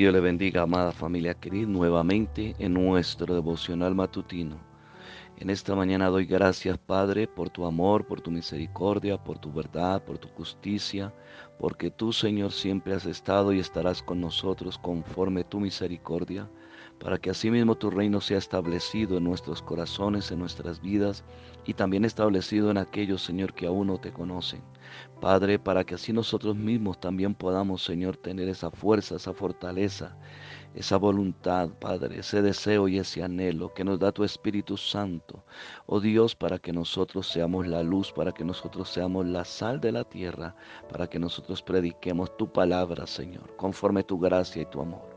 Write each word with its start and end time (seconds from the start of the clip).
Dios 0.00 0.14
le 0.14 0.20
bendiga, 0.20 0.62
amada 0.62 0.92
familia 0.92 1.34
querida, 1.34 1.66
nuevamente 1.66 2.56
en 2.58 2.72
nuestro 2.72 3.34
devocional 3.34 3.94
matutino. 3.94 4.56
En 5.36 5.50
esta 5.50 5.74
mañana 5.74 6.06
doy 6.06 6.24
gracias, 6.24 6.78
Padre, 6.78 7.28
por 7.28 7.50
tu 7.50 7.66
amor, 7.66 8.06
por 8.06 8.22
tu 8.22 8.30
misericordia, 8.30 9.22
por 9.22 9.38
tu 9.38 9.52
verdad, 9.52 10.02
por 10.02 10.16
tu 10.16 10.28
justicia, 10.28 11.12
porque 11.58 11.90
tú, 11.90 12.14
Señor, 12.14 12.52
siempre 12.52 12.94
has 12.94 13.04
estado 13.04 13.52
y 13.52 13.58
estarás 13.58 14.02
con 14.02 14.22
nosotros 14.22 14.78
conforme 14.78 15.44
tu 15.44 15.60
misericordia, 15.60 16.48
para 17.00 17.18
que 17.18 17.30
asimismo 17.30 17.74
tu 17.74 17.90
reino 17.90 18.20
sea 18.20 18.38
establecido 18.38 19.16
en 19.16 19.24
nuestros 19.24 19.62
corazones, 19.62 20.30
en 20.30 20.38
nuestras 20.38 20.80
vidas, 20.82 21.24
y 21.64 21.74
también 21.74 22.04
establecido 22.04 22.70
en 22.70 22.76
aquellos, 22.76 23.22
Señor, 23.22 23.54
que 23.54 23.66
aún 23.66 23.86
no 23.88 23.98
te 23.98 24.12
conocen. 24.12 24.62
Padre, 25.20 25.58
para 25.58 25.84
que 25.84 25.94
así 25.94 26.12
nosotros 26.12 26.56
mismos 26.56 27.00
también 27.00 27.34
podamos, 27.34 27.82
Señor, 27.82 28.16
tener 28.18 28.48
esa 28.48 28.70
fuerza, 28.70 29.16
esa 29.16 29.32
fortaleza, 29.32 30.16
esa 30.74 30.98
voluntad, 30.98 31.70
Padre, 31.80 32.18
ese 32.18 32.42
deseo 32.42 32.86
y 32.86 32.98
ese 32.98 33.22
anhelo 33.22 33.72
que 33.72 33.84
nos 33.84 33.98
da 33.98 34.12
tu 34.12 34.22
Espíritu 34.22 34.76
Santo. 34.76 35.42
Oh 35.86 36.00
Dios, 36.00 36.34
para 36.36 36.58
que 36.58 36.72
nosotros 36.72 37.26
seamos 37.26 37.66
la 37.66 37.82
luz, 37.82 38.12
para 38.12 38.32
que 38.32 38.44
nosotros 38.44 38.90
seamos 38.90 39.26
la 39.26 39.44
sal 39.44 39.80
de 39.80 39.92
la 39.92 40.04
tierra, 40.04 40.54
para 40.90 41.08
que 41.08 41.18
nosotros 41.18 41.62
prediquemos 41.62 42.36
tu 42.36 42.52
palabra, 42.52 43.06
Señor, 43.06 43.56
conforme 43.56 44.02
tu 44.02 44.18
gracia 44.18 44.62
y 44.62 44.66
tu 44.66 44.80
amor. 44.80 45.09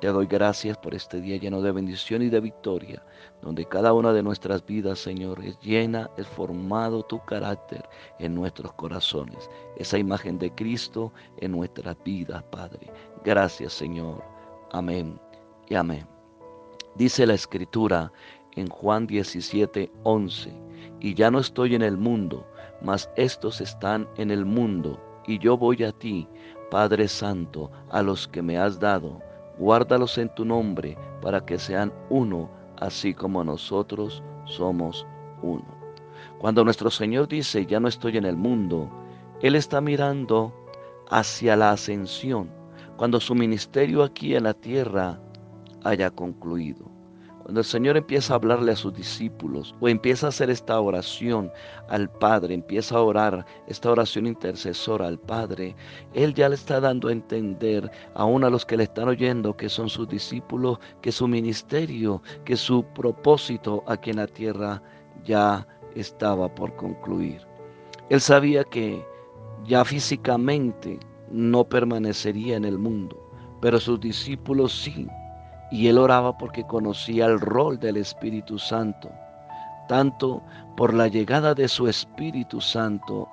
Te 0.00 0.08
doy 0.08 0.26
gracias 0.26 0.78
por 0.78 0.94
este 0.94 1.20
día 1.20 1.36
lleno 1.36 1.60
de 1.60 1.72
bendición 1.72 2.22
y 2.22 2.30
de 2.30 2.40
victoria, 2.40 3.02
donde 3.42 3.66
cada 3.66 3.92
una 3.92 4.14
de 4.14 4.22
nuestras 4.22 4.64
vidas, 4.64 4.98
Señor, 4.98 5.44
es 5.44 5.60
llena, 5.60 6.08
es 6.16 6.26
formado 6.26 7.02
tu 7.02 7.22
carácter 7.26 7.86
en 8.18 8.34
nuestros 8.34 8.72
corazones, 8.72 9.50
esa 9.76 9.98
imagen 9.98 10.38
de 10.38 10.54
Cristo 10.54 11.12
en 11.36 11.52
nuestras 11.52 11.98
vidas, 12.02 12.42
Padre. 12.44 12.90
Gracias, 13.24 13.74
Señor. 13.74 14.24
Amén 14.72 15.20
y 15.68 15.74
amén. 15.74 16.06
Dice 16.94 17.26
la 17.26 17.34
Escritura 17.34 18.10
en 18.56 18.68
Juan 18.68 19.06
17, 19.06 19.92
11, 20.04 20.50
y 21.00 21.12
ya 21.12 21.30
no 21.30 21.40
estoy 21.40 21.74
en 21.74 21.82
el 21.82 21.98
mundo, 21.98 22.50
mas 22.80 23.10
estos 23.16 23.60
están 23.60 24.08
en 24.16 24.30
el 24.30 24.46
mundo, 24.46 24.98
y 25.26 25.38
yo 25.40 25.58
voy 25.58 25.84
a 25.84 25.92
ti, 25.92 26.26
Padre 26.70 27.06
Santo, 27.06 27.70
a 27.90 28.00
los 28.00 28.26
que 28.26 28.40
me 28.40 28.56
has 28.56 28.80
dado 28.80 29.20
guárdalos 29.60 30.16
en 30.16 30.30
tu 30.30 30.46
nombre 30.46 30.96
para 31.20 31.44
que 31.44 31.58
sean 31.58 31.92
uno, 32.08 32.50
así 32.78 33.12
como 33.12 33.44
nosotros 33.44 34.22
somos 34.46 35.06
uno. 35.42 35.66
Cuando 36.38 36.64
nuestro 36.64 36.90
Señor 36.90 37.28
dice, 37.28 37.66
ya 37.66 37.78
no 37.78 37.86
estoy 37.86 38.16
en 38.16 38.24
el 38.24 38.38
mundo, 38.38 38.90
Él 39.42 39.54
está 39.54 39.82
mirando 39.82 40.54
hacia 41.10 41.56
la 41.56 41.72
ascensión, 41.72 42.50
cuando 42.96 43.20
su 43.20 43.34
ministerio 43.34 44.02
aquí 44.02 44.34
en 44.34 44.44
la 44.44 44.54
tierra 44.54 45.20
haya 45.84 46.10
concluido. 46.10 46.90
Cuando 47.42 47.60
el 47.60 47.66
Señor 47.66 47.96
empieza 47.96 48.34
a 48.34 48.36
hablarle 48.36 48.72
a 48.72 48.76
sus 48.76 48.92
discípulos 48.92 49.74
o 49.80 49.88
empieza 49.88 50.26
a 50.26 50.28
hacer 50.28 50.50
esta 50.50 50.78
oración 50.78 51.50
al 51.88 52.10
Padre, 52.10 52.52
empieza 52.52 52.96
a 52.96 53.02
orar 53.02 53.46
esta 53.66 53.90
oración 53.90 54.26
intercesora 54.26 55.06
al 55.06 55.18
Padre, 55.18 55.74
Él 56.12 56.34
ya 56.34 56.50
le 56.50 56.54
está 56.54 56.80
dando 56.80 57.08
a 57.08 57.12
entender 57.12 57.90
aún 58.14 58.44
a 58.44 58.50
los 58.50 58.66
que 58.66 58.76
le 58.76 58.84
están 58.84 59.08
oyendo 59.08 59.56
que 59.56 59.70
son 59.70 59.88
sus 59.88 60.06
discípulos, 60.06 60.78
que 61.00 61.10
su 61.12 61.26
ministerio, 61.26 62.22
que 62.44 62.56
su 62.56 62.84
propósito 62.94 63.82
aquí 63.86 64.10
en 64.10 64.16
la 64.16 64.26
tierra 64.26 64.82
ya 65.24 65.66
estaba 65.94 66.54
por 66.54 66.76
concluir. 66.76 67.40
Él 68.10 68.20
sabía 68.20 68.64
que 68.64 69.02
ya 69.64 69.84
físicamente 69.84 71.00
no 71.30 71.64
permanecería 71.64 72.56
en 72.56 72.66
el 72.66 72.78
mundo, 72.78 73.16
pero 73.62 73.80
sus 73.80 73.98
discípulos 73.98 74.72
sí 74.72 75.08
y 75.70 75.86
él 75.86 75.98
oraba 75.98 76.36
porque 76.36 76.64
conocía 76.64 77.26
el 77.26 77.40
rol 77.40 77.78
del 77.78 77.96
Espíritu 77.96 78.58
Santo, 78.58 79.10
tanto 79.88 80.42
por 80.76 80.92
la 80.92 81.08
llegada 81.08 81.54
de 81.54 81.68
su 81.68 81.86
Espíritu 81.88 82.60
Santo 82.60 83.28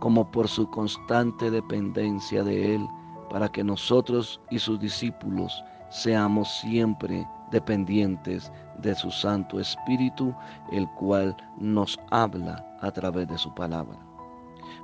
como 0.00 0.30
por 0.30 0.48
su 0.48 0.68
constante 0.70 1.50
dependencia 1.50 2.42
de 2.42 2.74
Él, 2.74 2.86
para 3.30 3.48
que 3.48 3.64
nosotros 3.64 4.40
y 4.50 4.58
sus 4.58 4.78
discípulos 4.78 5.64
seamos 5.90 6.48
siempre 6.60 7.26
dependientes 7.50 8.52
de 8.78 8.94
su 8.94 9.10
Santo 9.10 9.58
Espíritu, 9.58 10.34
el 10.72 10.88
cual 10.90 11.36
nos 11.58 11.98
habla 12.10 12.64
a 12.82 12.90
través 12.90 13.28
de 13.28 13.38
su 13.38 13.52
palabra. 13.54 13.96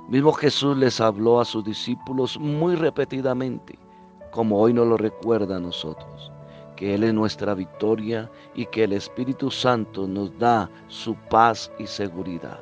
Mismo 0.09 0.33
Jesús 0.33 0.75
les 0.77 0.99
habló 0.99 1.39
a 1.39 1.45
sus 1.45 1.63
discípulos 1.63 2.39
muy 2.39 2.75
repetidamente, 2.75 3.77
como 4.31 4.57
hoy 4.57 4.73
nos 4.73 4.87
lo 4.87 4.97
recuerda 4.97 5.57
a 5.57 5.59
nosotros 5.59 6.32
Él 6.83 7.03
es 7.03 7.13
nuestra 7.13 7.53
victoria 7.53 8.29
y 8.55 8.65
que 8.65 8.83
el 8.83 8.93
Espíritu 8.93 9.49
Santo 9.49 10.07
nos 10.07 10.37
da 10.37 10.69
su 10.87 11.15
paz 11.29 11.71
y 11.79 11.87
seguridad. 11.87 12.59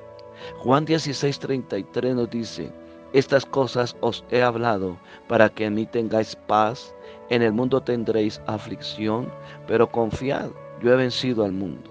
Juan 0.59 0.86
16:33 0.86 2.16
nos 2.16 2.30
dice, 2.30 2.72
estas 3.14 3.46
cosas 3.46 3.96
os 4.02 4.24
he 4.30 4.42
hablado 4.42 4.98
para 5.28 5.50
que 5.50 5.66
en 5.66 5.76
mí 5.76 5.86
tengáis 5.86 6.36
paz, 6.48 6.96
en 7.30 7.42
el 7.42 7.52
mundo 7.52 7.82
tendréis 7.82 8.42
aflicción, 8.48 9.32
pero 9.68 9.90
confiad, 9.90 10.50
yo 10.82 10.94
he 10.94 10.96
vencido 10.96 11.44
al 11.44 11.52
mundo. 11.52 11.90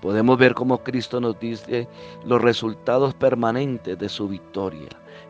Podemos 0.00 0.38
ver 0.38 0.54
cómo 0.54 0.78
Cristo 0.78 1.20
nos 1.20 1.38
dice 1.40 1.88
los 2.24 2.40
resultados 2.40 3.14
permanentes 3.14 3.98
de 3.98 4.08
su 4.08 4.28
victoria 4.28 4.88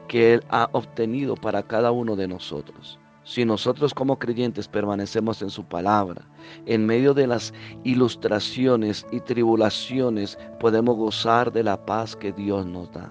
que 0.09 0.35
Él 0.35 0.45
ha 0.51 0.69
obtenido 0.73 1.35
para 1.35 1.63
cada 1.63 1.91
uno 1.93 2.17
de 2.17 2.29
nosotros. 2.29 2.99
Si 3.27 3.45
nosotros 3.45 3.93
como 3.93 4.21
creyentes 4.21 4.69
permanecemos 4.69 5.43
en 5.43 5.51
su 5.51 5.65
palabra, 5.65 6.23
en 6.65 6.87
medio 6.87 7.13
de 7.13 7.27
las 7.27 7.53
ilustraciones 7.83 9.05
y 9.11 9.19
tribulaciones, 9.19 10.39
podemos 10.61 10.97
gozar 10.97 11.53
de 11.53 11.65
la 11.65 11.85
paz 11.85 12.15
que 12.15 12.31
Dios 12.31 12.65
nos 12.67 12.89
da. 12.93 13.11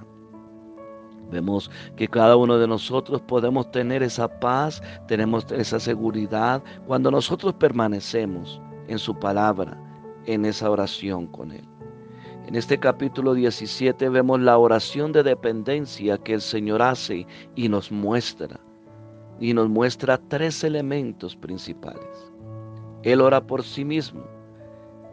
Vemos 1.30 1.70
que 1.98 2.08
cada 2.08 2.38
uno 2.38 2.58
de 2.58 2.66
nosotros 2.66 3.22
podemos 3.24 3.70
tener 3.72 4.02
esa 4.04 4.30
paz, 4.40 4.82
tenemos 5.10 5.52
esa 5.52 5.82
seguridad 5.82 6.64
cuando 6.88 7.12
nosotros 7.12 7.54
permanecemos 7.56 8.62
en 8.88 9.00
su 9.00 9.20
palabra, 9.20 9.78
en 10.28 10.46
esa 10.46 10.72
oración 10.72 11.28
con 11.28 11.52
Él. 11.52 11.68
En 12.48 12.56
este 12.56 12.80
capítulo 12.80 13.34
17 13.34 14.08
vemos 14.08 14.40
la 14.40 14.58
oración 14.58 15.12
de 15.12 15.24
dependencia 15.24 16.18
que 16.18 16.36
el 16.36 16.42
Señor 16.42 16.82
hace 16.82 17.28
y 17.56 17.68
nos 17.68 17.92
muestra 17.92 18.58
y 19.40 19.54
nos 19.54 19.70
muestra 19.70 20.18
tres 20.18 20.64
elementos 20.64 21.36
principales. 21.36 22.32
Él 23.04 23.22
ora 23.22 23.46
por 23.46 23.64
sí 23.64 23.86
mismo. 23.86 24.24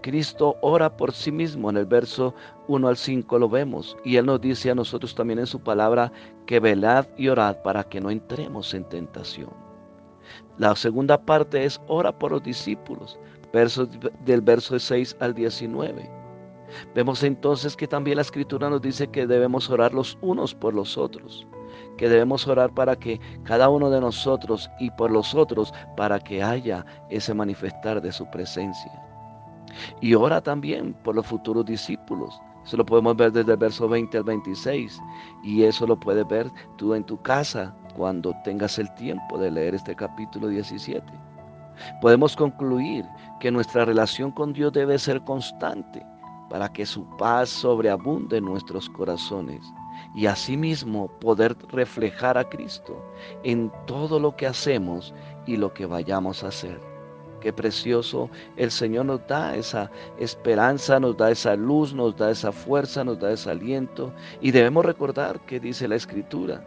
Cristo 0.03 0.57
ora 0.63 0.97
por 0.97 1.13
sí 1.13 1.31
mismo. 1.31 1.71
En 1.71 1.77
el 1.77 1.87
verso 1.87 2.35
1 2.69 2.89
al 2.89 2.97
5 2.97 3.39
lo 3.39 3.49
vemos. 3.49 3.97
Y 4.05 4.17
Él 4.17 4.27
nos 4.27 4.41
dice 4.41 4.71
a 4.71 4.75
nosotros 4.75 5.15
también 5.15 5.39
en 5.39 5.47
su 5.47 5.61
palabra 5.61 6.13
que 6.47 6.61
velad 6.61 7.07
y 7.17 7.29
orad 7.29 7.57
para 7.63 7.85
que 7.85 8.01
no 8.01 8.11
entremos 8.11 8.75
en 8.75 8.85
tentación. 8.85 9.51
La 10.59 10.75
segunda 10.75 11.21
parte 11.21 11.65
es 11.65 11.81
ora 11.87 12.17
por 12.17 12.33
los 12.33 12.43
discípulos. 12.43 13.19
Versos 13.53 13.89
del 14.25 14.41
verso 14.41 14.79
6 14.79 15.17
al 15.21 15.35
19. 15.35 16.11
Vemos 16.95 17.23
entonces 17.23 17.77
que 17.77 17.87
también 17.87 18.17
la 18.17 18.23
escritura 18.23 18.71
nos 18.71 18.81
dice 18.81 19.09
que 19.09 19.27
debemos 19.27 19.69
orar 19.69 19.93
los 19.93 20.17
unos 20.23 20.55
por 20.55 20.73
los 20.73 20.97
otros 20.97 21.47
que 21.97 22.09
debemos 22.09 22.47
orar 22.47 22.73
para 22.73 22.97
que 22.97 23.21
cada 23.45 23.69
uno 23.69 23.91
de 23.91 24.01
nosotros 24.01 24.71
y 24.79 24.91
por 24.91 25.11
los 25.11 25.35
otros, 25.35 25.73
para 25.97 26.19
que 26.19 26.43
haya 26.43 26.85
ese 27.11 27.35
manifestar 27.35 28.01
de 28.01 28.13
su 28.13 28.29
presencia. 28.31 28.93
Y 30.01 30.15
ora 30.15 30.41
también 30.41 30.95
por 31.03 31.15
los 31.15 31.27
futuros 31.27 31.65
discípulos. 31.65 32.41
Eso 32.65 32.77
lo 32.77 32.87
podemos 32.87 33.17
ver 33.17 33.33
desde 33.33 33.53
el 33.53 33.59
verso 33.59 33.89
20 33.89 34.19
al 34.19 34.25
26. 34.25 35.01
Y 35.43 35.65
eso 35.65 35.87
lo 35.87 35.99
puedes 35.99 36.27
ver 36.29 36.51
tú 36.77 36.95
en 36.95 37.05
tu 37.05 37.21
casa 37.23 37.75
cuando 37.97 38.35
tengas 38.45 38.79
el 38.79 38.93
tiempo 38.95 39.39
de 39.39 39.51
leer 39.51 39.75
este 39.75 39.95
capítulo 39.95 40.49
17. 40.49 41.05
Podemos 42.01 42.37
concluir 42.37 43.05
que 43.41 43.51
nuestra 43.51 43.85
relación 43.85 44.31
con 44.31 44.53
Dios 44.53 44.73
debe 44.73 44.99
ser 44.99 45.23
constante 45.23 46.05
para 46.51 46.69
que 46.69 46.85
su 46.85 47.05
paz 47.17 47.49
sobreabunde 47.49 48.37
en 48.37 48.45
nuestros 48.45 48.89
corazones 48.91 49.61
y 50.15 50.27
asimismo 50.27 51.09
poder 51.21 51.57
reflejar 51.71 52.37
a 52.39 52.49
Cristo 52.49 53.03
en 53.45 53.73
todo 53.87 54.19
lo 54.19 54.37
que 54.37 54.47
hacemos 54.47 55.15
y 55.47 55.57
lo 55.57 55.73
que 55.73 55.87
vayamos 55.87 56.45
a 56.45 56.49
hacer. 56.49 56.79
Qué 57.41 57.53
precioso 57.53 58.31
el 58.57 58.71
Señor 58.71 59.07
nos 59.07 59.27
da 59.27 59.57
esa 59.57 59.91
esperanza, 60.19 61.01
nos 61.01 61.17
da 61.17 61.33
esa 61.33 61.57
luz, 61.57 61.93
nos 61.93 62.17
da 62.17 62.31
esa 62.31 62.53
fuerza, 62.53 63.03
nos 63.03 63.19
da 63.19 63.33
ese 63.33 63.51
aliento. 63.51 64.13
Y 64.41 64.53
debemos 64.53 64.85
recordar 64.85 65.41
que 65.41 65.59
dice 65.59 65.89
la 65.89 65.97
Escritura 65.97 66.63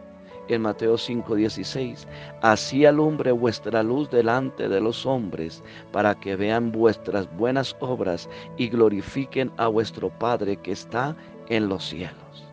en 0.48 0.60
Mateo 0.62 0.96
5:16, 0.98 2.06
así 2.42 2.84
alumbre 2.84 3.32
vuestra 3.32 3.82
luz 3.82 4.10
delante 4.10 4.68
de 4.68 4.80
los 4.80 5.06
hombres, 5.06 5.62
para 5.92 6.14
que 6.14 6.36
vean 6.36 6.70
vuestras 6.70 7.26
buenas 7.36 7.74
obras 7.80 8.28
y 8.58 8.68
glorifiquen 8.68 9.50
a 9.56 9.68
vuestro 9.68 10.10
Padre 10.10 10.58
que 10.58 10.72
está 10.72 11.16
en 11.48 11.68
los 11.68 11.84
cielos. 11.84 12.45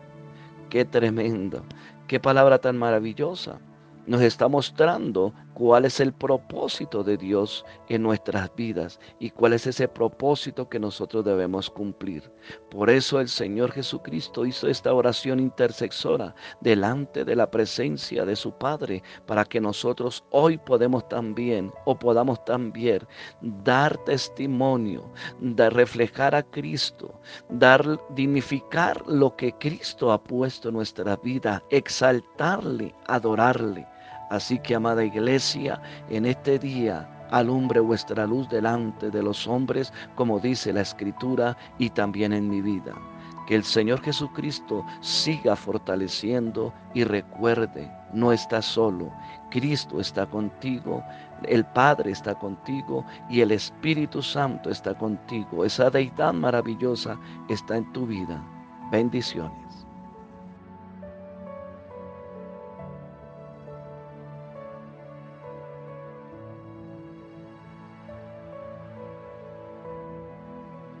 Qué 0.74 0.84
tremendo, 0.84 1.64
qué 2.08 2.18
palabra 2.18 2.58
tan 2.58 2.76
maravillosa. 2.76 3.60
Nos 4.08 4.22
está 4.22 4.48
mostrando 4.48 5.32
cuál 5.54 5.84
es 5.84 6.00
el 6.00 6.12
propósito 6.12 7.02
de 7.02 7.16
Dios 7.16 7.64
en 7.88 8.02
nuestras 8.02 8.54
vidas 8.56 8.98
y 9.18 9.30
cuál 9.30 9.52
es 9.54 9.66
ese 9.66 9.88
propósito 9.88 10.68
que 10.68 10.78
nosotros 10.78 11.24
debemos 11.24 11.70
cumplir. 11.70 12.30
Por 12.70 12.90
eso 12.90 13.20
el 13.20 13.28
Señor 13.28 13.72
Jesucristo 13.72 14.44
hizo 14.44 14.68
esta 14.68 14.92
oración 14.92 15.40
intercesora 15.40 16.34
delante 16.60 17.24
de 17.24 17.36
la 17.36 17.50
presencia 17.50 18.24
de 18.24 18.36
su 18.36 18.52
Padre 18.52 19.02
para 19.26 19.44
que 19.44 19.60
nosotros 19.60 20.24
hoy 20.30 20.58
podemos 20.58 21.08
también 21.08 21.72
o 21.84 21.98
podamos 21.98 22.44
también 22.44 23.06
dar 23.40 23.96
testimonio, 24.04 25.10
de 25.40 25.70
reflejar 25.70 26.34
a 26.34 26.42
Cristo, 26.42 27.20
dar 27.48 28.00
dignificar 28.14 29.02
lo 29.06 29.36
que 29.36 29.52
Cristo 29.52 30.10
ha 30.12 30.22
puesto 30.22 30.68
en 30.68 30.74
nuestra 30.74 31.16
vida, 31.16 31.62
exaltarle, 31.70 32.94
adorarle 33.06 33.86
Así 34.34 34.58
que, 34.58 34.74
amada 34.74 35.04
iglesia, 35.04 35.80
en 36.10 36.26
este 36.26 36.58
día 36.58 37.08
alumbre 37.30 37.78
vuestra 37.78 38.26
luz 38.26 38.48
delante 38.48 39.08
de 39.08 39.22
los 39.22 39.46
hombres, 39.46 39.92
como 40.16 40.40
dice 40.40 40.72
la 40.72 40.80
Escritura, 40.80 41.56
y 41.78 41.88
también 41.90 42.32
en 42.32 42.50
mi 42.50 42.60
vida. 42.60 42.92
Que 43.46 43.54
el 43.54 43.62
Señor 43.62 44.02
Jesucristo 44.02 44.84
siga 45.00 45.54
fortaleciendo 45.54 46.74
y 46.94 47.04
recuerde, 47.04 47.88
no 48.12 48.32
estás 48.32 48.64
solo, 48.64 49.12
Cristo 49.52 50.00
está 50.00 50.26
contigo, 50.26 51.00
el 51.44 51.64
Padre 51.64 52.10
está 52.10 52.34
contigo 52.34 53.04
y 53.30 53.40
el 53.40 53.52
Espíritu 53.52 54.20
Santo 54.20 54.68
está 54.68 54.94
contigo. 54.98 55.64
Esa 55.64 55.90
deidad 55.90 56.32
maravillosa 56.32 57.16
está 57.48 57.76
en 57.76 57.92
tu 57.92 58.04
vida. 58.04 58.42
Bendiciones. 58.90 59.86